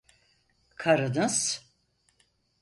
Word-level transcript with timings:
Karınız… 0.75 1.63